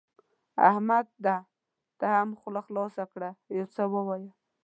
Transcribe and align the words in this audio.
احمده 0.69 1.35
ته 1.99 2.05
هم 2.15 2.29
خوله 2.39 2.61
خلاصه 2.67 3.03
کړه؛ 3.11 3.29
يو 3.57 3.65
څه 3.75 3.83
ووايه. 3.93 4.31